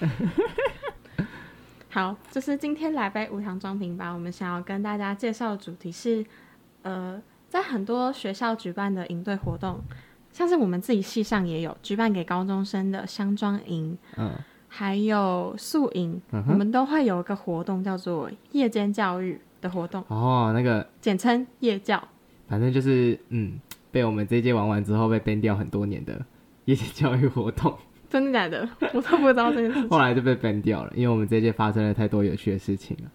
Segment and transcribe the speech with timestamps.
[1.90, 4.12] 好，就是今天来杯无糖装瓶吧。
[4.12, 6.24] 我们想要跟大家介绍的主题是，
[6.82, 9.80] 呃，在很多学校举办的营队活动，
[10.32, 14.32] 像是我们自己系上也有举办给高中生的箱装营，嗯，
[14.68, 22.00] 还有宿营，嗯我们都会有一个活动叫做夜间教育的活动，哦，那个简称夜教。
[22.48, 26.24] 反正就是嗯，被我们这一届玩完之后被 ban 掉很多年的
[26.66, 27.76] 夜间教育活动，
[28.10, 28.68] 真的假的？
[28.92, 29.88] 我都不知道这件事情。
[29.88, 33.10] 后来就被 ban 掉了，因为我们这届发生了太多有趣的事情了。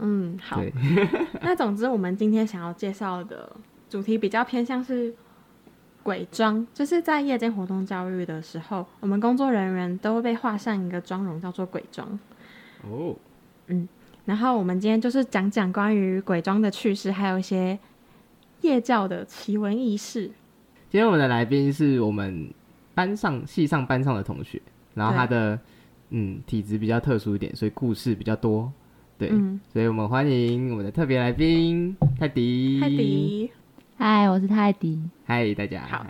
[0.00, 0.60] 嗯，好。
[1.40, 3.50] 那总之，我们今天想要介绍的
[3.88, 5.14] 主题比较偏向是
[6.02, 12.18] 鬼妆，就是在夜间活动教育的时候，我们工作人员都会被画上一个妆容，叫做鬼妆。
[12.82, 13.14] 哦，
[13.68, 13.88] 嗯
[14.26, 17.78] 然后我们今天就是讲讲关于鬼妆的趣事，还有一些
[18.60, 20.30] 夜教的奇闻异事。
[20.88, 22.52] 今天我们的来宾是我们
[23.00, 24.60] 班上系上班上的同学，
[24.92, 25.58] 然后他的
[26.10, 28.70] 嗯体质比较特殊一点，所以故事比较多。
[29.16, 32.78] 对，嗯，所以我们欢迎我们的特别来宾泰迪。
[32.78, 33.50] 泰迪
[33.96, 35.02] 嗨，我是泰迪。
[35.24, 36.06] 嗨，大家好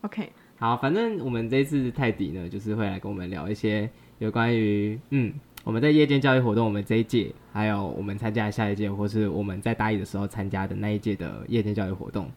[0.00, 12.28] ，OK，好，反正我们这一次泰迪呢，就是会来跟我们聊一些有关于嗯我们在夜间教育活动，我们这一届，还有我们参加下一届，或是我们在大一的时候参加的那一届的夜间教育活动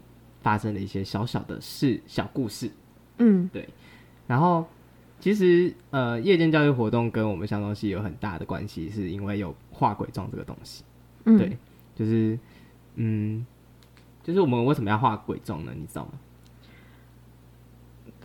[0.42, 2.70] 发生的一些小小的事、小故事。
[3.18, 3.68] 嗯，对
[4.28, 4.68] 然后
[5.20, 10.84] 其实呃，夜间教育活动跟我们相关系有很大的关系，是因为有画鬼妆这个东西。
[11.26, 11.58] 嗯，对，
[11.96, 12.38] 就是
[12.96, 13.46] 嗯，
[14.24, 15.72] 就是我们为什么要画鬼妆呢？
[15.76, 16.12] 你知道吗？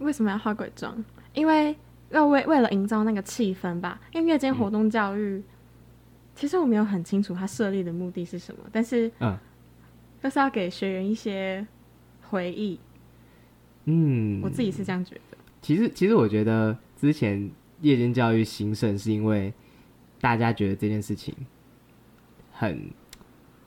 [0.01, 1.03] 为什么要画鬼妆？
[1.35, 1.77] 因为
[2.11, 4.01] 要为为了营造那个气氛吧。
[4.13, 5.43] 因为夜间活动教育，
[6.35, 9.39] 其实我没有很清楚它设立的目的是什么，但是嗯
[10.23, 11.67] 就是要给学员一些
[12.29, 12.79] 回忆。
[13.91, 15.37] 嗯，我自己是这样觉得。
[15.61, 19.53] 其实，其实我觉得之前夜间教育兴盛，是因为
[20.21, 21.35] 大家觉得这件事情
[22.53, 22.91] 很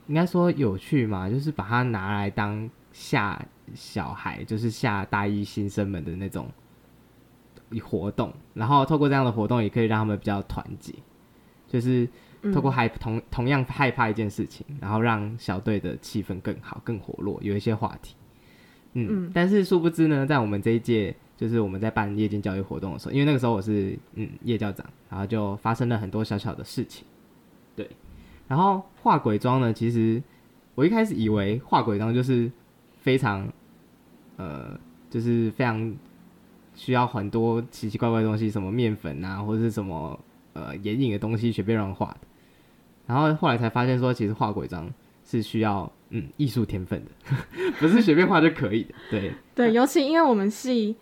[0.06, 3.40] 应该说有趣嘛，就是把它拿来当下
[3.74, 6.48] 小孩，就是下大一新生们的那种
[7.82, 10.94] 活动，然后透过这样的活动，也可以让他们比较团结，
[11.68, 12.08] 就是
[12.52, 18.16] 透过害同同样害怕一件事情，然后让小队的气氛更好、更活络，有一些话题。
[18.94, 27.04] 嗯，但是殊不知呢，在我们这一届，就是我们在办夜间教育活动的时候，因为那个时候我是嗯夜教长，然后就发生了很多小小的事情。
[27.76, 27.88] 对，
[28.48, 30.22] 然后画鬼妆呢，其实
[30.74, 32.50] 我一开始以为画鬼妆就是
[33.00, 33.48] 非常
[34.36, 34.78] 呃，
[35.10, 35.94] 就是非常
[36.74, 40.18] 需要很多奇奇怪怪的东西，什么面粉啊，或者是什么
[40.52, 42.18] 呃眼影的东西随便乱画的。
[43.06, 44.88] 然后后来才发现说，其实画鬼妆
[45.24, 47.10] 是需要嗯艺术天分的，
[47.80, 48.94] 不是随便画就可以的。
[49.10, 50.96] 对，对，尤其因为我们系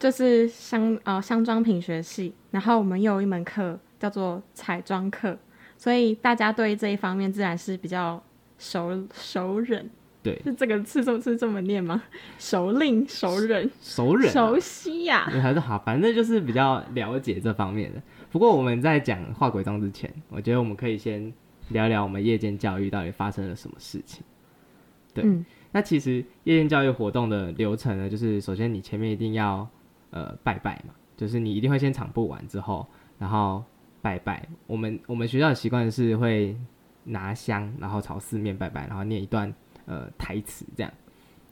[0.00, 5.38] 就是香呃香妆品学系，然后我们又有一门课叫做彩妆课，
[5.78, 8.20] 所以大家对这一方面自然是比较
[8.58, 9.84] 熟熟稔。
[10.24, 12.00] 对是这个是这是这么念吗？
[12.38, 18.00] 熟令、熟稔、熟人、啊、熟悉呀、对还是好，反正就是比较了解这方面的。
[18.30, 21.32] 不过我们在讲画鬼妆之前，我觉得我们可以先
[21.70, 24.22] 聊聊我们夜间教育到底发生了什么事情。
[25.14, 29.66] 对，嗯那其实夜间教育活动的流程呢，就是首先你前面一定要
[30.10, 32.86] 呃拜拜嘛，就是你一定会先场布完之后，
[33.18, 33.64] 然后
[34.02, 34.46] 拜拜。
[34.66, 36.54] 我们我们学校的习惯是会
[37.04, 39.52] 拿香，然后朝四面拜拜，然后念一段
[39.86, 40.92] 呃台词这样。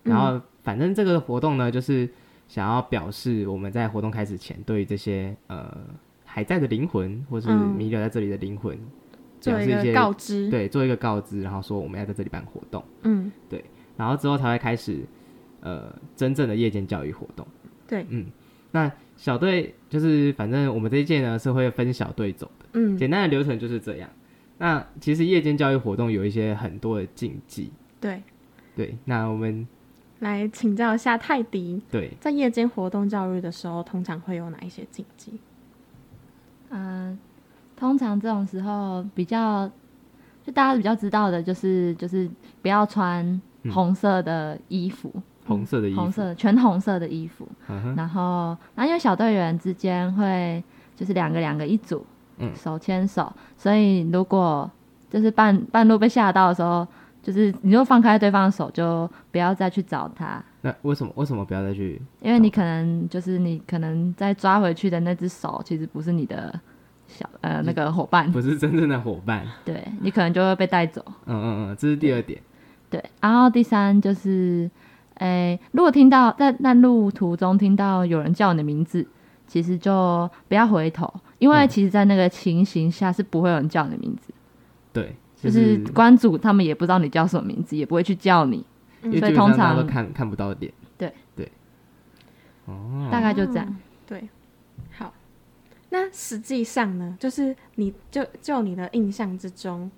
[0.02, 2.08] 然后反正这个活动呢，就是
[2.46, 5.74] 想要表示我们在活动开始前，对于这些呃
[6.24, 8.78] 还在的灵魂，或是嗯弥留在这里的灵魂，
[9.40, 10.48] 做一些告知。
[10.50, 12.84] 对，做一个告知，然后说我们要在这里办活动。
[13.02, 13.64] 嗯，对
[13.96, 15.00] 然后之后才会开始
[15.60, 17.46] 呃真正的夜间教育活动。
[17.88, 18.26] 对，嗯，
[18.70, 24.08] 那小队就是反正我们这一届呢是会分小队走的，嗯简单的流程就是这样。
[24.58, 28.22] 那其实夜间教育活动有一些很多的禁忌，对，
[28.76, 29.66] 对，那我们
[30.18, 35.40] 来请教一下泰迪，对在夜间活动教育的时候，通常会有哪一些禁忌？
[36.68, 37.18] 嗯、
[37.80, 39.66] 通常这种时候比较，
[40.44, 42.30] 就大家比较知道的就是就是
[42.60, 43.24] 不要穿
[43.62, 45.10] 嗯红色的衣服，
[45.46, 47.48] 红色的衣服，红色全红色的衣服。
[47.96, 50.62] 然后，然后因为小队员之间会
[50.94, 52.04] 就是两个两个一组，
[52.36, 53.32] 嗯手牵手。
[53.56, 54.70] 所以如果
[55.08, 56.86] 就是半半路被吓到的时候，
[57.22, 62.00] 就是你就放开对方的手，就不要再去找他，那为什么为什么不要再去？
[62.20, 66.60] 因为你可能就是你可能再抓回去的那只手，其实不是你的
[67.10, 69.46] 小呃那个伙伴， 不是真正的伙伴。
[69.64, 71.04] 对你可能就会被带走。
[71.26, 72.40] 嗯嗯嗯，这是第二点。
[72.88, 74.70] 对，然后第三就是，
[75.14, 79.06] 诶，如果听到在在路途中听到有人叫你的名字，
[79.46, 84.32] 其实就不要回头，因为嗯其实，在那个情形下是不会有人叫你的名字，
[84.92, 88.64] 对，就是关主他们也不知道你叫什么名字，也不会去叫你，
[89.02, 90.72] 因为所以通常都看看不到点。
[90.98, 91.50] 对对。
[92.66, 93.66] 哦，大概就这样。
[93.66, 93.74] 哦
[94.06, 94.26] 对，好。
[95.90, 99.90] 那实际上呢，就是你就就你的印象之中，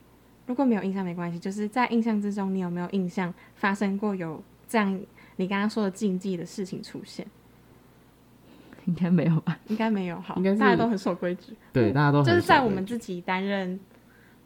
[0.47, 5.01] 如果没有印象没关系，就是在印象之中，你有没有印象发生过有这样
[5.37, 7.27] 你刚刚说的禁忌的事情出现？
[8.87, 9.57] 应该没有吧？
[9.69, 11.55] 应该没有，好，应该大家都很守规矩。
[11.73, 13.79] 对，大家都就是在我们自己担任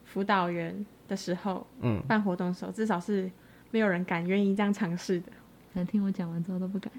[0.05, 3.31] 辅导员的时候，嗯，办活动的时候，至少是
[3.71, 5.29] 没有人敢愿意这样尝试的，
[5.73, 6.93] 可能听我讲完之后都不敢。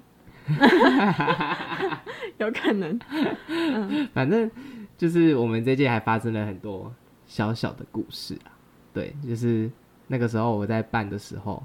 [2.38, 2.98] 有可能。
[4.12, 4.50] 反正
[4.96, 6.92] 就是我们这届还发生了很多
[7.26, 8.52] 小小的故事啊。
[8.92, 9.70] 对，就是
[10.06, 11.62] 那个时候我在办的时候，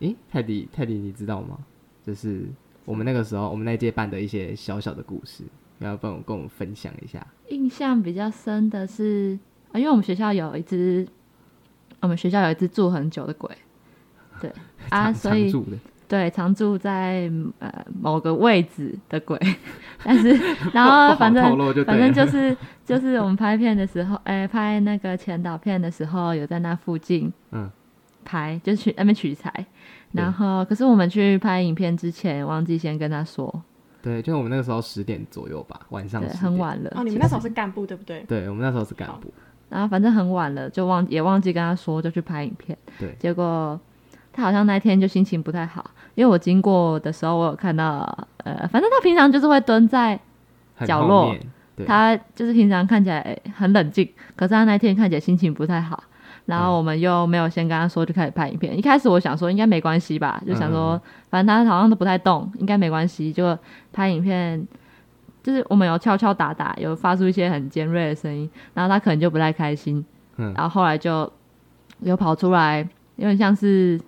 [0.00, 1.58] 诶，泰迪，泰迪，你知道吗？
[2.06, 2.46] 就是
[2.84, 5.44] 我们那个时候，我们那届办的一些小小的故事，
[5.80, 7.26] 要不然我跟我们分享一下。
[7.48, 9.38] 印象比较深的是，
[9.72, 11.06] 啊，因为我们学校有一只，
[12.00, 13.50] 我们学校有一只住很久的鬼，
[14.40, 14.50] 对
[14.88, 15.52] 啊， 常所以
[16.10, 17.30] 对，常住在
[17.60, 17.72] 呃
[18.02, 19.38] 某个位置的鬼，
[20.02, 20.36] 但是
[20.72, 27.70] 然后反正反正就是就是我们拍片的时候，哎、拍那个前导片的时候，有在那附近嗯
[28.24, 29.64] 拍，就是去那边取材。
[30.10, 33.62] 然后，可是我们去拍影片之前，忘记先跟他说，
[34.02, 36.58] 对，就我们那个时候十点左右吧，晚上对，很。
[36.58, 36.90] 晚了。
[36.96, 38.24] 哦，你们那时候是干部对不对？
[38.26, 39.32] 对，我们那时候是干部。
[39.68, 42.76] 然后反正很晚了，就忘也忘记跟他说，就去拍影片。
[42.98, 43.80] 对结果
[44.40, 45.84] 他好像那天就心情不太好，
[46.14, 50.18] 因为我经过的时候，我有看到，呃，反正他平常就是会蹲在
[50.86, 51.34] 角落
[51.86, 56.02] 他就是平常看起来很冷静，可是他那天看起来心情不太好。
[56.46, 58.76] 然后我们又没有先跟他说，就开始拍影片。
[58.76, 63.32] 一开始我想说应该没关系吧，就想说反正他好像都不太动，应该没关系。
[63.32, 63.56] 就
[63.92, 64.66] 拍影片，
[65.42, 70.04] 就是我们有敲敲打打，有发出一些很尖锐的声音，然后他可能就不太开心。
[70.38, 71.30] 嗯然后后来就
[72.00, 72.80] 有跑出来，
[73.16, 74.00] 有点像是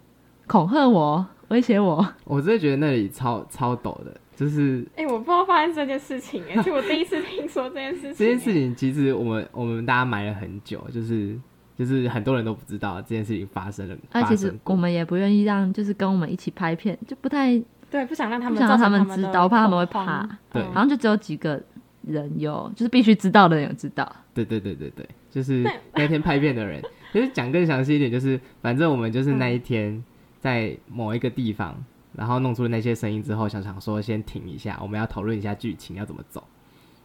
[0.53, 2.07] 恐吓我、威胁我。
[2.25, 11.35] 我真的觉得那里超超陡的，就是哎、我不知道发生这件事情、哎， 是我第一次听说这件事情、这件事情其实我们我们大家埋了很久，就是
[11.75, 13.97] 就是很多人都不知道这件事情发生了。
[14.13, 17.59] 那其实我们也不愿意让，就是跟我们一起拍片，就不太
[17.91, 20.29] 对，不想让他们不想让他们知道，我怕他们会怕。
[20.53, 21.59] 对好像就只有几个
[22.03, 24.07] 人有，就是必须知道的人有知道。
[24.35, 25.65] 对对对对对，就是
[25.95, 26.83] 那天拍片的人，
[27.15, 30.03] 就是讲更详细一点，就是反正我们就是那一天
[30.43, 36.45] 在某一个地方，然后弄出了那些声音之后，想想说先停一下，我们要讨论一下剧情要怎么走，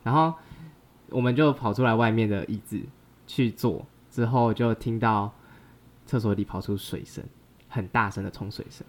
[0.04, 0.34] 然后
[1.10, 2.81] 我们就跑出来外面的椅子
[3.25, 5.34] 去坐，之后就听到
[6.06, 7.24] 厕所里跑出水声，
[7.69, 8.86] 很大声的冲水声，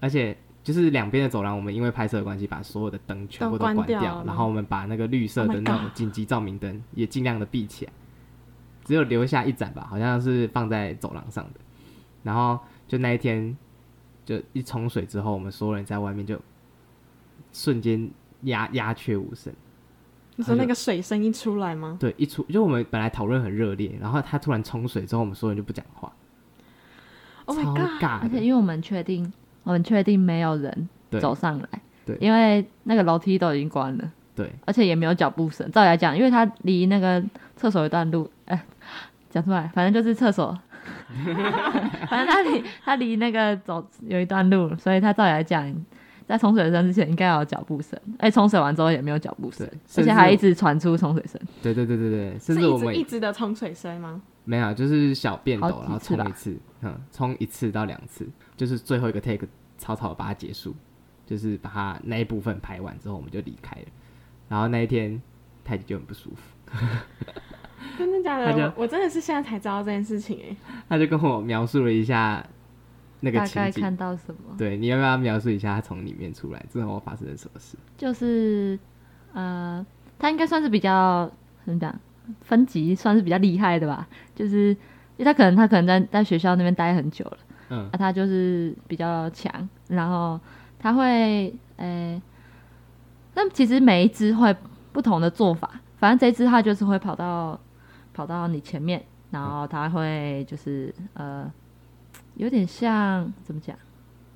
[0.00, 0.36] 而且。
[0.64, 7.92] 就是两边的走廊，我们因为拍摄的关系，把所有的灯全部都关掉然后我们把那个绿色的那种紧急照明灯也尽量的闭起来，
[8.82, 11.60] 只有留下一盏吧，好像是放在走廊上的。
[12.22, 12.58] 然后
[12.88, 13.54] 就那一天，
[14.24, 16.40] 就一冲水之后，我们所有人在外面就
[17.52, 18.10] 瞬间
[18.42, 19.52] 鸦鸦雀无声。
[20.36, 21.96] 你说那个水声一出来吗？
[22.00, 26.12] 对，一出就我们本来讨论很热烈，然后他突然冲水之后，我们所有人就不讲话
[27.44, 28.02] ，Oh my 超 god！
[28.02, 28.18] 尬。
[28.20, 30.88] 而且因为我们确定，我们确定没有人
[31.20, 31.68] 走上来，
[32.04, 35.70] 对因为那个楼梯都已经关了，对，而且也没有脚步声。
[35.70, 37.22] 照理来讲，因为他离那个
[37.54, 38.66] 厕所有一段路，哎、
[39.30, 40.58] 讲出来，反正就是厕所，
[42.08, 45.74] 反正他离他离那个走有一段路，所以他照理来讲，
[46.26, 51.40] 在冲水声之前应该要有脚步声，哎，冲水完之后也没有脚步声，而且还一直传出冲水声。
[51.62, 54.22] 对对对对对，甚是至我们一直一直的冲水声吗？
[54.44, 59.46] 没有，就是小便斗然后冲一次，嗯，冲一次到两次，就是最后一个 take
[59.78, 60.74] 草草把它结束，
[61.24, 63.86] 就是把它那一部分排完之后，我们就离开了。
[64.48, 65.20] 然后那一天
[65.64, 66.76] 泰迪就很不舒服，
[67.98, 68.72] 真的假的？
[68.76, 70.56] 我我真的是现在才知道这件事情哎、
[70.88, 72.44] 他就跟我描述了一下
[73.20, 73.82] 那个大概情景。
[73.82, 74.54] 看到什么？
[74.58, 77.76] 对，你要不要描述一下他从里面出来之后发生了什么事？
[77.96, 78.78] 就是
[79.32, 79.84] 呃，
[80.18, 81.30] 他应该算是比较
[81.64, 81.94] 怎么讲，
[82.42, 84.06] 分级算是比较厉害的吧。
[84.34, 84.68] 就是
[85.16, 87.38] 因为他可能他可能在在学校那边待很久了，
[87.70, 90.38] 嗯啊，他就是比较强，然后
[90.78, 92.20] 他会呃，
[93.32, 94.54] 但其实每一只会
[94.92, 95.70] 不同的做法。
[95.96, 97.58] 反反正这一只它就是会跑到
[98.14, 101.50] 跑到你前面，然后他会就是呃，
[102.36, 103.76] 有点像怎么讲，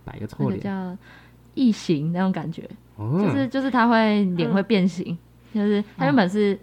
[0.05, 0.97] 那摆个臭脸，个叫
[1.55, 5.17] 异形那种感觉，哦，就是就是他会脸会变形，
[5.55, 6.59] 就是他原本是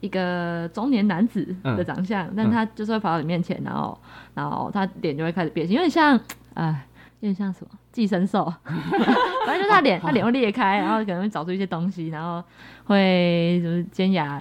[0.00, 3.98] 一个中年男子的长相，但他就是会跑到你面前，然后
[4.34, 5.66] 然后他脸就会开始变。
[5.66, 6.20] 形，有点像
[6.54, 6.84] 哎。
[7.20, 7.70] 有点像什么？
[7.90, 12.40] 寄生兽， 反正就是他脸，他脸会裂开，然后可能会找出一些东西，然后
[12.84, 14.40] 会就是尖牙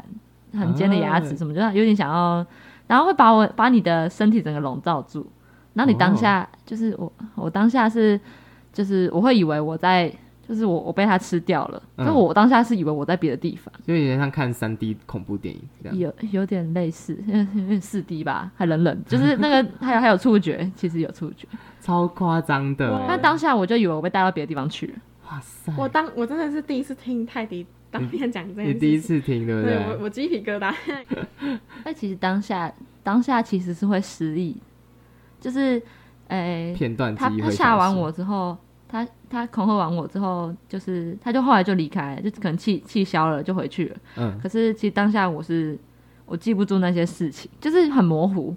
[0.54, 2.46] 很尖的牙齿什么，就有点想要，
[2.88, 5.26] 然后会把我把你的身体整个笼罩住，
[5.74, 8.20] 然后你当下就是我我当下是
[8.72, 10.12] 就是我会以为我在
[10.48, 21.46] 就是我我被它吃掉了，就我当下是以为我在别的地方，就有点像看三 D 恐怖电影这样，有有点类似，有点四 D 吧，还冷冷，就是那个 还有还有触觉，其实有触觉。
[21.82, 22.92] 超夸张的。
[22.92, 24.94] 哇，那当下我就以为我被带到别的地方去了。
[25.30, 25.74] 哇塞！
[25.78, 30.74] 我当我真的是第一次听泰迪当面讲这件事情，你第一次听对不对我我鸡皮疙瘩。
[31.86, 32.72] 那其实当下
[33.04, 34.56] 当下其实是会失忆，
[35.40, 35.82] 就是
[36.28, 43.96] 诶，片段他他吓完我之后，他他恐吓完我之后，就是他就后来就离开，就可能气气消了就回去了。
[44.18, 45.78] 嗯，可是其实当下我是
[46.26, 48.56] 我记不住那些事情，就是很模糊。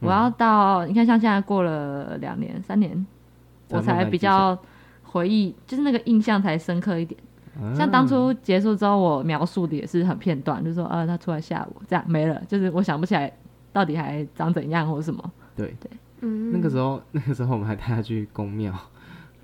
[0.00, 3.06] 我要到你看，像现在过了两年、三年，
[3.68, 4.58] 我才比较
[5.02, 7.20] 回忆，就是那个印象才深刻一点。
[7.76, 13.32] 像当初结束之后，我描述的也是很片段，就说呃，他出来吓我，这样没了，就是我想不起来
[13.72, 15.32] 到底还长怎样或者什么。
[15.56, 15.74] 对。
[15.80, 15.90] 对，
[16.20, 18.74] 嗯，那个时候那个时候我们还带他去公庙。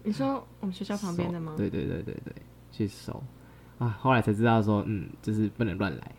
[0.04, 1.54] 你说我们学校旁边的吗？
[1.56, 2.32] 对对对对对，
[2.70, 3.22] 去搜
[3.78, 6.12] 啊，后来才知道说，嗯，就是不能乱来。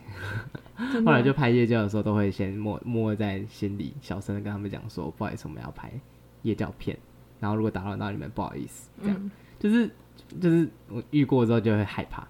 [1.06, 5.92] 后来就拍夜教的时候，都会先默默在心里小声的跟他们讲说，不好意思，我们要拍
[6.42, 6.98] 夜教片，
[7.40, 9.90] 然后如果打扰到你们，不好意思，这样、就是
[10.40, 12.28] 就是我遇过之后就会害怕。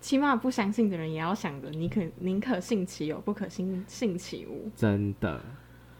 [0.00, 4.70] 起码不相信的人也要想着，你可宁可信其有，不可信信其无。
[4.74, 5.38] 真的，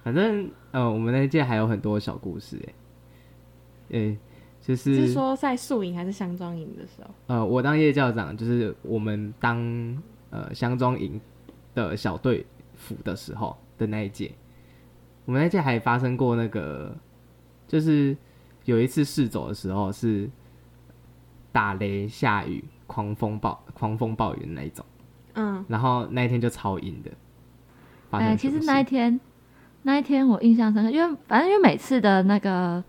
[0.03, 4.19] 反正呃，我们那一届还有很多小故事、欸，诶、
[4.63, 7.11] 就是是说在宿营还是香庄营的时候？
[7.27, 9.59] 呃，我当夜校长，就是我们当
[10.31, 11.21] 呃香庄营
[11.75, 14.33] 的小队服的时候的那一届，
[15.27, 16.97] 我们那一届还发生过那个，
[17.69, 18.17] 就是
[18.65, 20.27] 有一次试走的时候是
[21.53, 24.85] 打雷下雨、狂风暴、狂风暴雨的那一种，
[25.35, 27.11] 嗯，然后那一天就超阴的。
[28.11, 29.21] 哎，其实那一天，
[29.83, 32.83] 那一天我印象深刻，因为反正因为每次的那个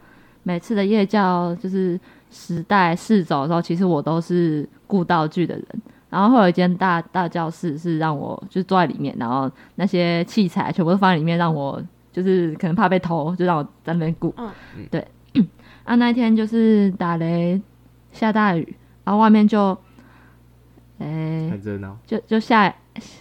[0.44, 2.00] 每次的夜教就是
[2.30, 5.66] 时代试走的时候，其实我都是顾道具的人。
[6.10, 14.34] 然后会有一间大大教室是让我就是坐在里面，然后那些器材全部都放在里面，让我就是可能怕被偷，就让我在那边顾。
[14.38, 14.52] 嗯
[14.92, 15.08] 对。
[15.86, 17.62] 啊，那一天就是打雷
[18.12, 19.78] 下大雨，然后外面就，
[21.00, 22.74] 诶、很热闹，就就下，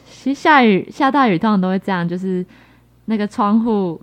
[0.06, 2.44] 其实下雨下大雨通常都会这样，就是
[3.06, 4.00] 那个窗户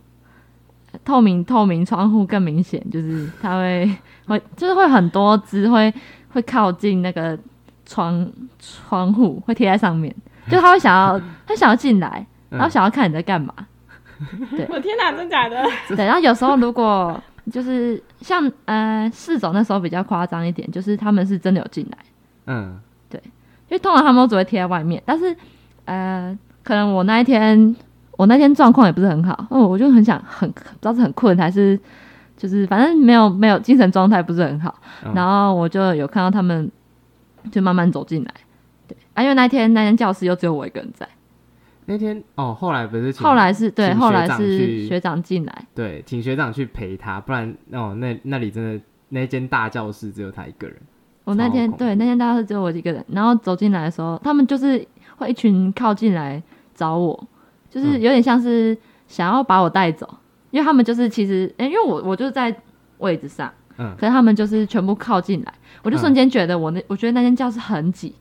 [1.06, 3.96] 透明透明窗户更明显，就是它会
[4.28, 5.94] 会就是会很多只会
[6.30, 7.38] 会靠近那个
[7.86, 8.30] 窗
[8.60, 10.14] 窗户会贴在上面，
[10.50, 13.54] 就它会想要它想要进来，然后想要看你在干嘛。
[14.70, 15.64] 我天哪，真假的？
[15.90, 21.98] 对，然后有时候如果就是像呃四总那时候比较夸张一点，就是他们是真的有进来。
[22.46, 23.22] 嗯，对
[23.70, 25.36] 因为通常他们都只会贴在外面，但是
[25.86, 27.76] 呃，可能我那一天
[28.18, 31.80] 我那天状况也不是很好，哦，我就很想很不知道是很困还是
[32.36, 34.74] 就是反正没有没有精神状态不是很好，
[35.06, 35.14] 嗯。
[35.14, 36.70] 然后我就有看到他们
[37.52, 38.34] 就慢慢走进来，
[38.88, 41.08] 对啊，因为那天那间教室又只有我一个人在，
[41.90, 50.76] 那天哦，后来不是后来是对，后来是学长进来，对，请学长去陪他，不然哦，那那里真的那间大教室只有他一个人。
[51.24, 56.44] 我那天对那天大教室只有我一个人，然后走进来的时候，他们就是会一群靠近来
[56.76, 57.28] 找我，
[57.70, 58.02] 就是嗯。
[58.02, 58.78] 有点像是
[59.08, 60.08] 想要把我带走，
[60.52, 62.54] 因为他们就是其实，诶因为我我就是在
[62.98, 63.96] 位置上，嗯。
[63.98, 65.54] 可是他们就是全部靠近来，
[65.84, 68.14] 我就瞬间觉得我那、我觉得那间教室很挤，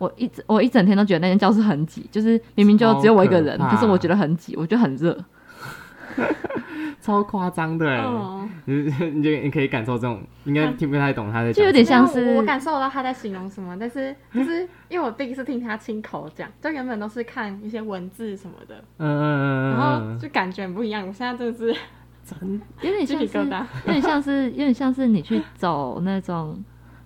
[0.00, 5.14] 我一整我一整天都觉得那间教室很挤，就是明明就只有我一个人，可是我觉得很挤，我觉得很热，
[7.02, 8.74] 超夸张的哎、哦，你
[9.12, 21.06] 你就你可以感受这种，应该听不太懂他在讲，就有点像是我我感受到他在形容什么，但是就是因为我第一次听他亲口讲，就原本都是看一些文字什么的，嗯嗯嗯然后就感觉很不一样。
[21.06, 21.76] 我现在真的是
[22.80, 23.64] 有点像是鸡皮疙瘩。
[23.86, 26.62] 有点像是有点像是你去走那种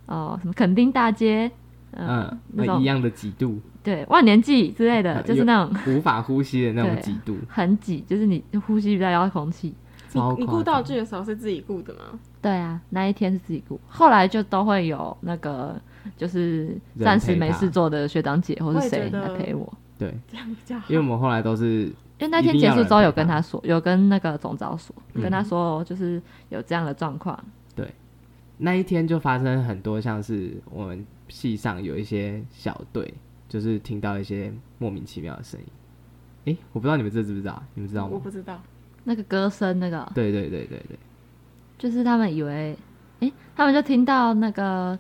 [0.06, 1.50] 呃什么垦丁大街，
[1.96, 2.80] 嗯，嗯，那种。
[2.80, 5.74] 一样的几度，对万年祭之类的，呃就是那种。
[5.86, 9.74] 无法呼吸的那种几度，很挤，就是你呼吸不到要空气。
[10.12, 10.46] 你你夸张。
[10.46, 12.00] 顾道具的时候是自己雇的吗？
[12.40, 15.74] 对啊，那一天是自己雇，后来就都会有那个
[16.16, 19.72] 就是暂时没事做的学长姐或是谁来陪我。
[19.98, 20.84] 对，这样比较好。
[20.88, 21.86] 因为我们后来都是
[22.18, 25.22] 因为那天结束之后有跟他说，有跟那个总招说，嗯。
[25.22, 27.38] 跟他说就是有这样的状况，
[27.74, 27.88] 对。
[28.58, 33.14] 那一天就发生很多，像是我们系上有一些小队，
[33.49, 35.66] 就是听到一些莫名其妙的声音。
[36.47, 37.62] 诶，我不知道你们这知不知道？
[37.75, 38.11] 你们知道吗？
[38.12, 38.61] 我不知道，
[39.04, 40.99] 那个歌声那个对对对对对，
[41.78, 42.76] 就是他们以为，
[43.21, 44.99] 诶，他们就听到那个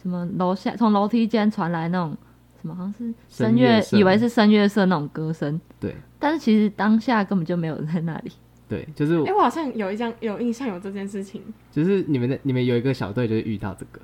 [0.00, 2.16] 什么楼下从楼梯间传来那种
[2.60, 8.32] 什么，好像是声乐，以为是声乐社那种歌声，对但是其实当下根本就没有人在那里。
[8.68, 11.40] 对，就是哎、我好像有一张有印象有这件事情。
[11.70, 14.00] 就是你们的你们有一个小队就是遇到这个，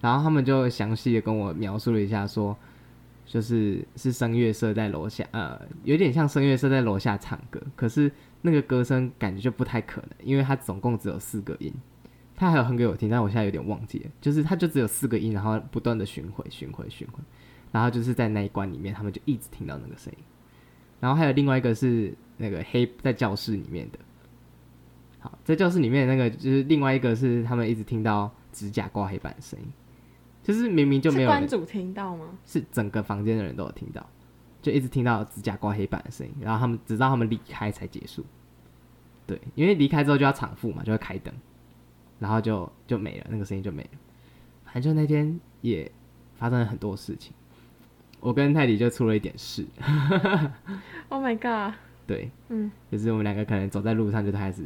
[0.00, 2.56] 然后他们就详细的跟我描述了一下说。
[3.28, 8.08] 就是是声乐社在楼下，呃，有点像声乐社在楼下唱歌，可是
[8.42, 11.74] 那个歌声感觉就不太可能，因为它总共只有四个音，
[12.36, 17.18] 他还有哼给我听，但我现在有点忘记了，就是它就只有四个音，然后不断的巡回、巡回、巡回，
[17.72, 20.24] 然后就是在那一关里面，他们就一直听到那个声音，
[21.00, 23.98] 然后还有另外一个是那个黑在教室里面的，
[25.18, 29.66] 好，在教室里面那个就是另外一个是他们一直听到指甲刮黑板的声音，
[30.46, 32.26] 就是明明就没有是关主听到吗？
[32.44, 34.08] 是整个房间的人都有听到，
[34.62, 38.24] 就一直听到指甲刮黑板的声音，然后他们直到他们离开才结束。
[39.26, 41.34] 对，因为离开之后就要场复嘛，就会开灯，
[42.20, 43.90] 然后就就没了，那个声音就没了。
[44.64, 45.90] 反正就那天也
[46.36, 47.32] 发生了很多事情，
[48.20, 49.66] 我跟泰迪就出了一点事，
[51.10, 51.74] Oh my god！
[52.06, 54.64] 对，嗯就是我们两个可能走在路上就开始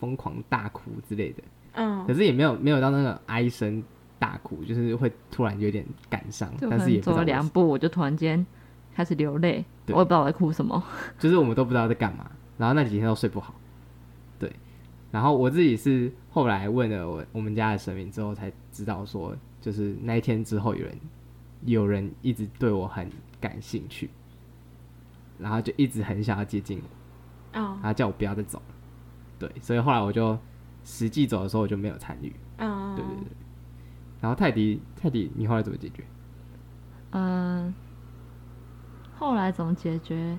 [0.00, 1.42] 疯狂大哭之类的，
[1.74, 3.82] 嗯可，是也没有没有到那个哀声
[4.18, 8.44] 大哭，就是会突然有点感伤，但是也走了两步，我就突然间
[8.94, 10.82] 开始流泪，我也不知道我在哭什么。
[11.18, 13.54] 就是我们都不知道在干嘛，然后那几天都睡不好，
[14.38, 14.52] 对，
[15.10, 20.98] 然后我自己是后来问了我我们家的神明之后才知道说，就是那一天之后有人
[21.64, 23.10] 有人一直对我很
[23.40, 24.10] 感兴趣，
[25.38, 26.80] 然后就一直很想要接近
[27.52, 27.78] 我，哦。
[27.80, 28.74] 然后叫我不要再走了，
[29.38, 30.36] 对，所以后来我就
[30.84, 33.26] 实际走的时候我就没有参与，嗯，对对对，
[34.20, 36.04] 然后泰迪泰迪你后来怎么解决？
[37.10, 37.74] 嗯，
[39.16, 40.38] 后来怎么解决？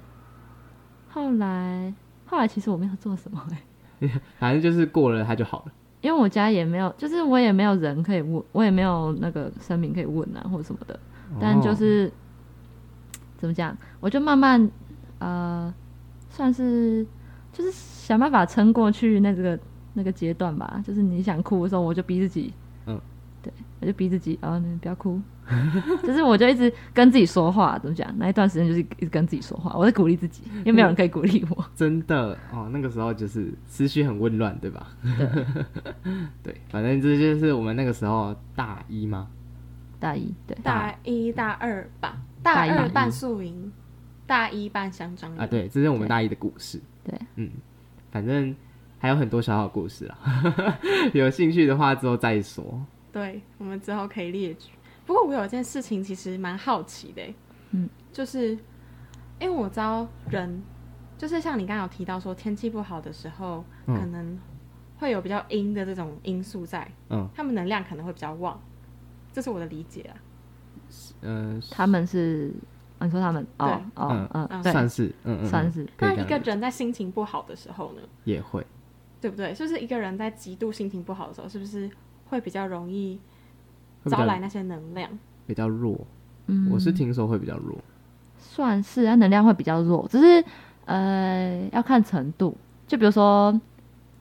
[1.09, 1.93] 后来
[2.25, 3.43] 后来其实我没有做什么、
[4.01, 10.99] 欸， 反正就是过了它就好了，因为我家也没有，就是我也没有人可以问，我也没有那个声明可以问啊或者什么的。
[11.39, 12.11] 但就哦是、
[13.37, 14.69] 怎么讲，我就慢慢
[15.19, 15.73] 呃，
[16.29, 17.05] 算是
[17.51, 19.59] 就是想办法撑过去那个
[19.93, 20.81] 那个阶段吧。
[20.85, 22.53] 就是你想哭的时候，我就逼自己，
[23.81, 25.19] 我就逼自己，哦，你不要哭。
[26.05, 28.13] 就是我就一直跟自己说话，怎么讲？
[28.19, 31.65] 那一段时间就是一直跟自己说话，我在鼓励自己，因为没有人可以鼓励我。
[31.75, 34.87] 真的哦，那个时候就是思绪很混乱，对吧？
[36.43, 39.27] 对，反正这就是我们那个时候大一吗？
[39.99, 43.71] 大一，对，大一大二吧，大二办宿营，
[44.27, 46.79] 大一办香樟啊，对，这是我们大一的故事。
[47.03, 47.49] 对，嗯，
[48.11, 48.55] 反正
[48.99, 50.17] 还有很多小小故事啦，
[51.13, 52.79] 有兴趣的话之后再说。
[53.11, 54.69] 对，我们之后可以列举。
[55.05, 57.35] 不过我有一件事情其实蛮好奇的欸，
[57.71, 58.49] 嗯，就是
[59.39, 60.61] 因为我知道人，
[61.17, 63.99] 就是像你刚刚有提到说天气不好的时候，嗯。
[63.99, 64.39] 可能
[64.99, 67.27] 会有比较阴的这种因素在，嗯。
[67.33, 68.61] 他们能量可能会比较旺，
[69.31, 70.13] 这是我的理解啊。
[71.21, 72.53] 嗯、他们是，
[72.97, 74.03] 啊你说他们，哦对。
[74.03, 75.87] 哦嗯，嗯对，算是，嗯嗯，算是。
[75.99, 78.65] 那一个人在心情不好的时候呢，也会，
[79.21, 79.53] 对不对？
[79.53, 81.89] 就是一个人在极度心情不好的时候，是不是
[82.29, 83.19] 会比较容易
[84.05, 85.09] 招来那些能量？
[85.45, 85.99] 比较弱。
[86.47, 87.77] 嗯，我是听说会比较弱。
[88.37, 90.43] 算是，它能量会比较弱，只是
[90.85, 92.55] 呃要看程度。
[92.87, 93.51] 就比如说，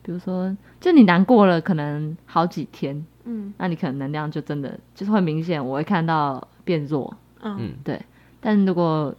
[0.03, 7.11] 比如说，就你难过了，可能好几天，嗯那你可能能量就真的就是会明显，我会看到变弱。
[7.41, 7.99] 嗯嗯对，
[8.39, 9.15] 但如果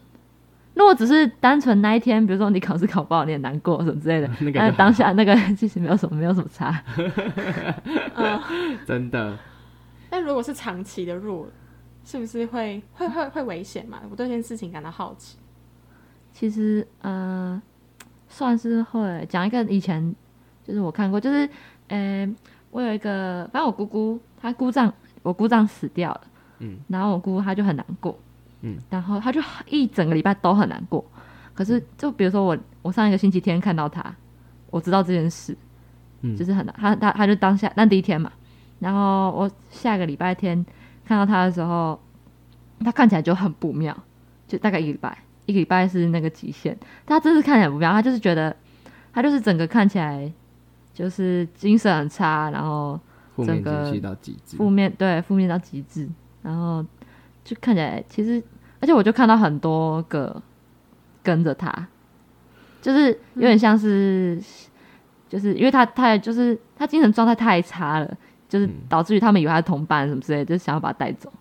[0.74, 6.82] 如果只是单纯那一天，比如说你考试考不好，你很难过什么之类的， 那个那当下 那个其实没有什么没有什么差。
[8.14, 8.40] 嗯。
[8.86, 9.36] 真的，
[10.08, 11.48] 但如果是长期的弱，
[12.04, 14.00] 是不是会会会会危险嘛？
[14.10, 15.36] 我对这件事情感到好奇。
[16.32, 17.60] 其实呃，
[18.28, 20.14] 算是会讲一个以前
[20.64, 21.48] 就是我看过，就是
[21.88, 22.36] 呃，
[22.70, 26.20] 我有一个，反正我姑姑她姑丈，我姑丈死掉了，
[26.60, 28.16] 嗯，然后我姑姑她就很难过，
[28.62, 31.04] 嗯，然后他就一整个礼拜都很难过。
[31.54, 34.14] 可是就比如说我我上一个星期天看到他，
[34.70, 35.56] 我知道这件事，
[36.22, 38.30] 嗯就是很难，他他他就当下那第一天嘛，
[38.78, 40.64] 然后我下个礼拜天
[41.04, 42.00] 看到他的时候，
[42.80, 43.96] 他看起来就很不妙，
[44.48, 45.18] 就大概一个礼拜。
[45.46, 48.54] 一个礼拜是那个极限，他真是看起来不妙，他就是觉得
[49.12, 50.32] 他就是整个看起来
[50.94, 53.00] 就是精神很差，然后
[53.44, 54.56] 整个情绪到极致。
[54.56, 56.08] 负面对负面到极致，
[56.42, 56.84] 然后
[57.44, 58.42] 就看起来其实
[58.80, 60.40] 而且我就看到很多个
[61.22, 61.86] 跟着他，
[62.80, 64.42] 就是有点像是，
[65.28, 68.16] 就是因为他太就是他精神状态太差了，
[68.48, 68.72] 就是嗯。
[68.88, 71.32] 导致于他们以为他是同伴什么之类的，就是想要把他带走。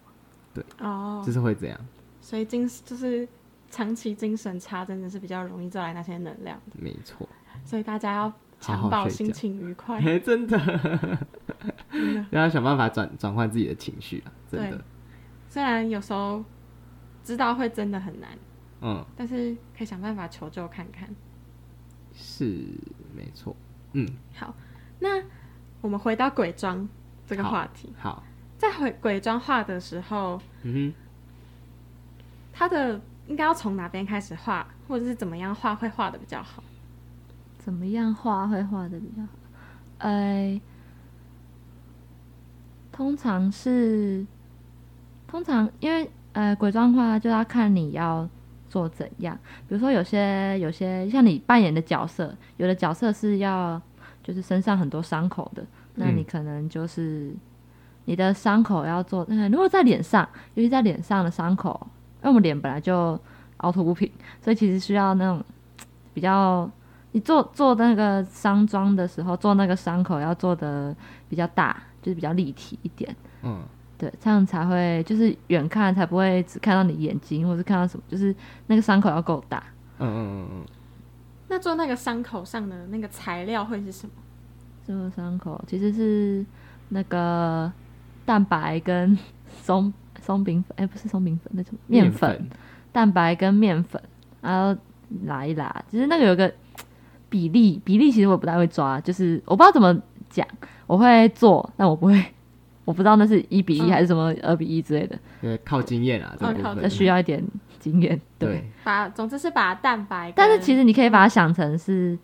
[0.54, 0.64] 对。
[0.80, 1.24] 哦。
[1.26, 1.80] 就，是会这样，
[2.22, 3.28] 所以精就是
[3.70, 7.28] 长期精神差，真的是比较容易招来那些能量，没错。
[7.64, 10.00] 所以大家要强保心情愉快。
[10.00, 10.58] 哎， 真的，
[11.92, 14.82] 真的， 要想办法转转换自己的情绪啊，真的，
[15.50, 16.44] 虽然有时候
[17.24, 18.30] 知道会真的很难，
[18.82, 21.10] 嗯，但是可以想办法求救看看。
[22.14, 22.46] 是
[23.16, 23.56] 没错，
[23.94, 24.54] 嗯，好，
[25.00, 25.22] 那
[25.82, 26.88] 我们回到鬼妆
[27.26, 28.24] 这个话题，好，
[28.58, 30.94] 在回鬼妆画的时候，嗯
[32.54, 36.64] 它的应该要从哪边开始画，或者是怎么样画会画的比较好？
[37.58, 39.30] 怎么样画会画的比较好？
[40.00, 40.62] 呃，
[42.92, 44.26] 通常是，
[45.30, 48.28] 通常因为呃鬼妆话就要看你要
[48.68, 49.38] 做怎样，
[49.68, 53.82] 比如说有些有些像你扮演的角色，有的角色是要
[54.24, 55.64] 就是身上很多伤口的，
[55.96, 57.34] 那你嗯可能就是
[58.06, 61.80] 你的伤口要做，嗯，如果在脸上，尤其在脸上的伤口，
[62.22, 63.20] 因为我们脸本来就
[63.58, 64.10] 凹凸不平，
[64.42, 65.44] 所以其实需要那种
[66.14, 66.70] 比较。
[67.12, 70.96] 你做做那个伤妆的时候，做那个伤口要做的
[71.28, 73.64] 比较大，就是比较立体一点，嗯，
[74.00, 78.34] 对，这样才会就是远看才不会只看到你眼睛，或是看到什么，就是
[78.68, 79.62] 那个伤口要够大。
[80.00, 80.66] 嗯嗯嗯嗯
[81.50, 84.14] 那做那个伤口上的那个材料会是什么？
[84.88, 86.46] 这个伤口其实是
[86.88, 87.72] 那个
[88.26, 89.18] 蛋白跟
[89.62, 92.50] 松松饼粉，哎、不是松饼粉，那什么面面粉，
[92.92, 94.02] 蛋白跟面粉，
[94.42, 94.80] 然后
[95.26, 95.84] 拉一拉。
[95.90, 96.52] 其实那个有个
[97.30, 100.48] 比例，比例其实我不太会抓，就是我不知道怎么讲，
[100.88, 102.24] 我会做，但我不会，
[102.90, 103.92] 我不知道那是一比一嗯。
[103.92, 106.36] 还是什么二比一之类的，对，靠经验啊，
[106.82, 107.44] 这需要一点
[107.78, 108.20] 经验。
[108.40, 112.18] 对，对，把总之是把蛋白，但是其实你可以把它想成是，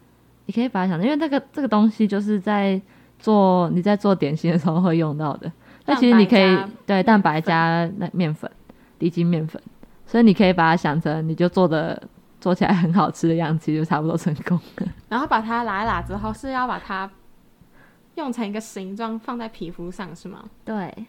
[0.48, 2.82] 你可以把它想成，因为这个这个东西就是在
[3.20, 5.52] 做你在做点心的时候会用到的。
[5.86, 8.50] 那其实你可以对蛋白加那面粉，
[8.98, 9.62] 低筋面粉，
[10.08, 12.02] 所以你可以把它想成你就做的
[12.42, 14.88] 做起来很好吃的样子，就差不多成功了。
[15.10, 17.08] 然后把它拉一拉之后，是要把它
[18.16, 20.44] 用成一个形状放在皮肤上是吗？
[20.64, 21.06] 对，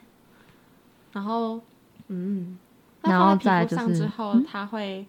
[1.13, 1.61] 然后，
[2.09, 2.59] 嗯，
[3.03, 5.07] 那然后放在皮肤再就是上之后，嗯它会，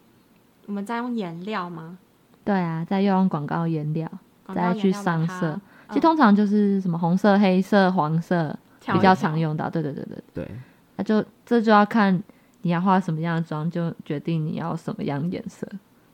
[0.65, 1.97] 我们再用颜料吗？
[2.43, 4.09] 对啊，再用广告颜料，
[4.53, 5.59] 再去上色。
[5.89, 9.69] 其实嗯通常就是什么红色、黑色、黄色比较常用到。
[9.69, 10.51] 对对对对，对，
[10.95, 12.21] 那就这就要看
[12.61, 15.67] 你要画什么样的妆，就决定你要什么样的颜色。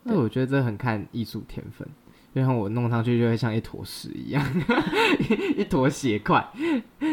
[0.05, 1.87] 对我觉得这很看艺术天分，
[2.33, 4.43] 就像我弄上去就会像一坨屎一样，
[5.55, 6.43] 一坨血块。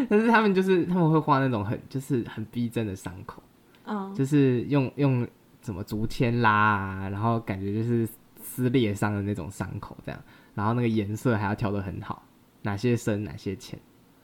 [0.09, 3.43] 但是他们就是他们会画那种很就是很逼真的伤口，
[3.85, 5.27] 嗯，就是用用
[5.63, 8.09] 什么竹签拉啊，然后感觉就是
[8.41, 10.19] 撕裂伤的那种伤口这样，
[10.55, 12.23] 然后那个颜色还要调的很好，
[12.63, 13.79] 哪些深哪些浅，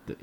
[0.06, 0.16] 对。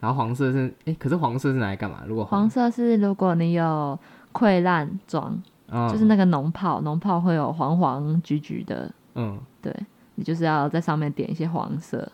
[0.00, 2.02] 然后黄色是哎、可是黄色是拿来干嘛？
[2.06, 2.48] 如果黄。
[2.50, 3.98] 色是如果你有
[4.34, 9.40] 溃烂妆，哦就是那个脓泡，脓泡会有黄黄橘橘的，嗯。
[9.62, 9.74] 对
[10.14, 12.10] 你就是要在上面点一些黄色，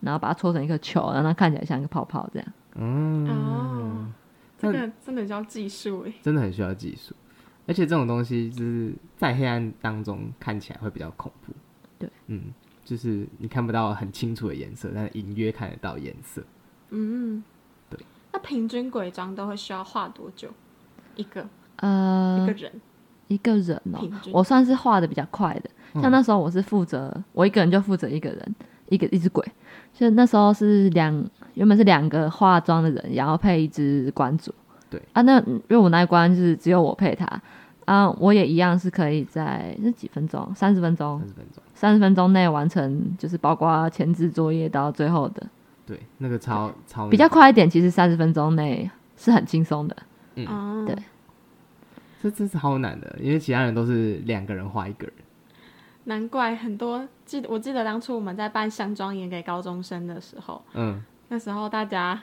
[0.00, 2.48] 然后把它搓成一个球，让它看起来像一个泡泡这样。
[2.74, 4.06] 嗯哦，
[4.58, 6.12] 这那个真的叫技术诶。
[6.22, 7.14] 真的很需要技术，
[7.66, 11.52] 而且这种东西就是在黑暗当中看起来会比较恐怖。
[11.98, 12.52] 对，嗯，
[12.84, 16.42] 就是你看不到很清楚的颜色，但是隐约看得到颜色。
[16.90, 17.42] 嗯，
[17.88, 17.98] 对。
[18.32, 20.50] 那平均鬼妆都会需要画多久？
[21.14, 22.80] 一个呃、一呃个，人
[23.28, 24.06] 一个人哦？
[24.32, 28.54] 我算是画的比较快的，嗯像那时候我是负责，我一个人就负责一个人，
[28.88, 29.44] 一个一只鬼。
[29.92, 34.54] 就那时候是两，原本是两个化妆的人，然后配一只关主。
[34.90, 35.00] 对。
[35.12, 37.26] 啊，那因为我那一关就是只有我配他。
[37.86, 41.20] 啊，我也一样是可以在是几分钟，三十分钟？
[41.20, 45.46] 三，十分钟，三十分钟内完成，就是包括前置作业到最后的，
[45.86, 47.70] 对，那个超超比较快一点。
[47.70, 49.96] 其实三十分钟内是很轻松的。
[50.34, 50.46] 嗯。
[50.46, 50.96] 哦，对。
[52.20, 55.14] 这这是超难的，因为其他人都是两个人画一个人。
[56.06, 62.20] 难怪很多记得，我记得当初我们在办香妆演给高中生的时候，嗯，那时候大家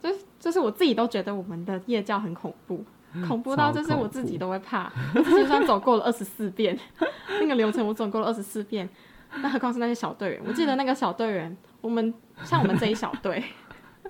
[0.00, 2.84] 就是就是我自己都觉得我们的夜教很恐怖，
[3.26, 4.92] 恐怖到就是我自己都会怕。
[5.14, 6.78] 我自己就算走过了二十四遍
[7.40, 8.88] 那个流程，我走过了二十四遍，
[9.36, 10.42] 那何况是那些小队员？
[10.46, 13.42] 我记得那个小队员，我们像我们这一小队。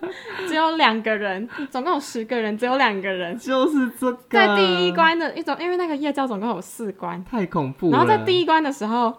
[0.49, 3.37] 只有两个人，总共有十个人，只有两个人。
[3.39, 7.93] 就是这个，在第一关的一种，因为那个夜教总共有四关，太恐怖了。
[7.93, 9.15] 然后在第一关的时候，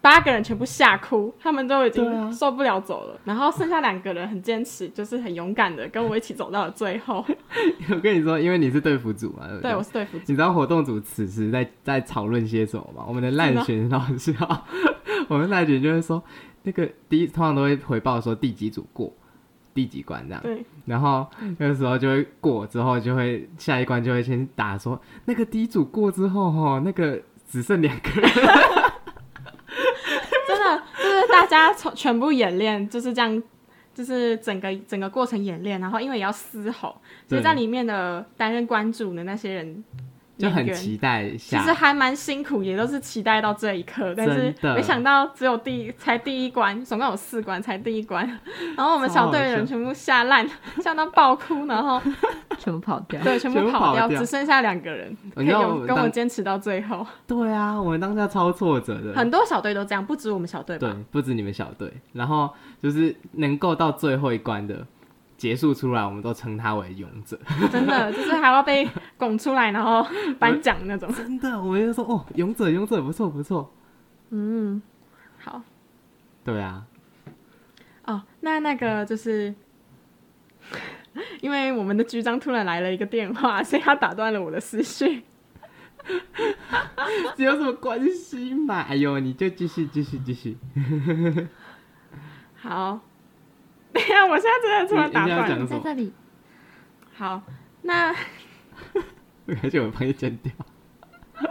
[0.00, 7.24] 八个人全部吓哭，他们都已经受不了走了，然后剩下两个人很坚持，就是很勇敢的跟我一起走到了最后。
[7.90, 10.24] 我跟你说，因为你是队服组嘛，对我是队服组。
[10.28, 13.04] 你知道活动组此时在在讨论些什么吗？
[13.06, 14.64] 我们的赖群老师啊，
[15.28, 16.22] 我们赖群就会说，
[16.62, 19.12] 那个第一通常都会回报说第几组过，
[19.76, 21.26] 第几关这样，对，然后
[21.58, 28.30] 那个时候就会过之后就会下一关就会先打说那个第一组过之后哈，那个只剩两个人，
[30.48, 33.42] 真的就是大家从全部演练就是这样，
[33.94, 36.96] 就是整个整个过程演练，然后因为也要嘶吼，
[37.28, 39.84] 所以在里面的担任关主的那些人
[40.38, 48.26] 就很期待其下实还蛮辛苦，也都是期待到这一刻，但是没想到只有第才第一关，总共有四关，才第一关，
[48.76, 50.46] 然后我们小队的人全部吓烂，
[50.82, 52.00] 吓到爆哭，然后
[52.58, 53.20] 全部跑掉。
[53.22, 54.18] 对全部跑掉，跑掉。
[54.18, 57.06] 只剩下两个人可以有跟我坚持到最后。
[57.26, 62.50] 对啊，我们当下超挫折的，很多小队都这样，不止我们小队对？，不止你们小队，然后
[62.82, 64.86] 就是能够到最后一关的
[65.36, 67.38] 结束出来，我们都称他为勇者。
[67.70, 70.06] 真的就是还要被拱出来，然后
[70.38, 71.12] 颁奖那种。
[71.12, 73.72] 真的，我们就说哦，勇者，勇者不错不错。
[74.30, 74.82] 嗯，
[75.38, 75.62] 好
[76.44, 76.84] 对啊，
[78.04, 79.54] 哦，那那个就是。
[81.40, 85.22] 因为我们的局长突然来了一个电话，所以他打断了我的思绪。
[87.36, 88.80] 这 有什么关系嘛？
[88.80, 90.58] 哎呦，你就继续继续继续。
[92.60, 93.00] 好，
[93.96, 95.66] 等一下，我现在真的突然打断？
[95.66, 96.12] 在这里，
[97.14, 97.40] 好，
[97.82, 98.14] 那
[99.62, 100.52] 而且我帮你剪掉。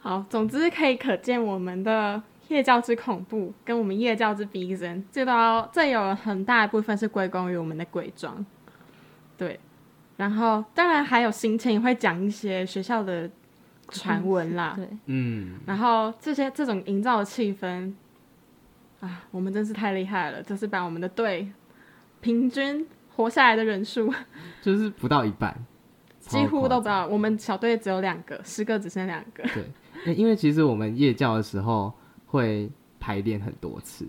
[0.00, 8.44] 好，总之可以可见我们的夜教之恐怖跟我们夜教之逼真，这都这有很大一部分是归功于我们的鬼装。
[9.36, 9.60] 对，
[10.16, 13.30] 然后当然还有行前也会讲一些学校的
[13.90, 17.94] 传闻啦，对，嗯，然后这些这种营造的气氛
[19.00, 21.50] 啊，我们真是太厉害了，就是把我们的队
[22.20, 24.12] 平均活下来的人数
[24.60, 25.56] 就是不到一半，
[26.18, 29.44] 几乎都不到，我们小队只有两个，十个只剩两个。
[29.54, 29.64] 对，
[30.06, 31.92] 欸因为其实我们夜教的时候
[32.26, 34.06] 会排练很多次，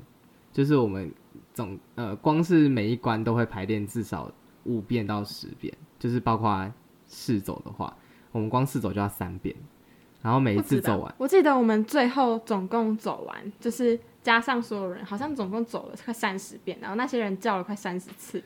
[0.51, 1.11] 就是我们
[1.53, 4.31] 总呃光是每一关都会排练至少
[4.63, 6.71] 五遍到十遍，就是包括
[7.07, 7.95] 试走的话，
[8.31, 9.55] 我们光试走就要三遍，
[10.21, 18.43] 然后每一次走完，我记得我们最后总共走完，就是加上所有人，好像总共走了快三十遍，然后那些人叫了快三十次，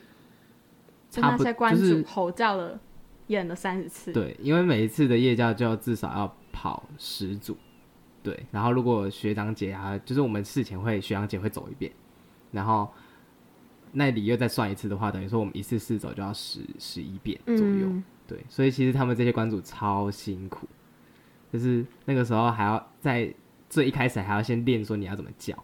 [1.10, 2.78] 就那些关就是主吼叫了，
[3.26, 4.12] 演了三十次。
[4.12, 7.56] 对，因为每一次的夜教就至少要跑十组，
[8.22, 11.90] 对，然后如果学长姐啊，就是我们事前会学长姐会走一遍，
[12.52, 12.88] 然后
[13.92, 20.68] 那里又再算一次的话，等于说我们一次试走就要十十一遍左右，嗯，对，所以其实他们这些关主超辛苦，
[21.52, 23.34] 就是那个时候还要在
[23.68, 25.54] 最一开始还要先练说你要怎么叫，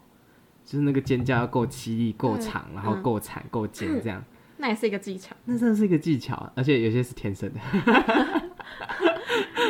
[0.63, 4.23] 就是那个尖叫要够凄厉、够对长，然后嗯够惨、够尖这样，
[4.57, 7.59] 那也是一个技巧，那真的是一个技巧，而且有些是天生的，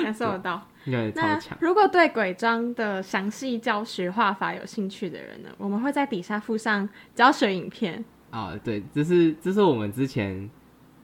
[0.04, 0.68] 感受得到。
[0.86, 1.56] 应该超那强。
[1.62, 8.04] 如果对鬼章的详细教学画法有兴趣的人呢，我们会在底下附上教学影片。
[8.32, 10.50] 啊、对，这是这是我们之前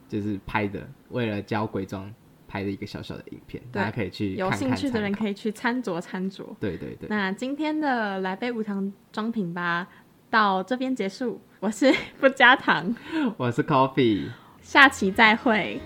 [0.10, 2.12] 就是拍的，为了教鬼装
[2.48, 6.44] 拍的一个小小的影片，大家可以去有兴趣的人可以去参酌参酌。
[6.60, 9.88] 对对对，那今天的来杯无糖装品吧
[10.30, 12.96] 到这边结束，我是 不加糖，
[13.38, 14.30] 我是 Coffee。
[14.62, 15.80] 下期再会。